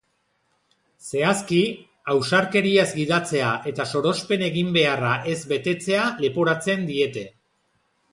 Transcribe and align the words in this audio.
Zehazki, 1.07 1.57
ausarkeriaz 2.13 2.87
gidatzea 2.99 3.49
eta 3.71 3.85
sorospen-eginbeharra 3.91 5.11
ez 5.35 5.37
betetzea 5.53 6.07
leporatzen 6.25 6.87
diete. 6.89 7.25